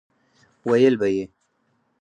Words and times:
ويل 0.67 0.93
به 0.99 1.07
يې 1.15 1.23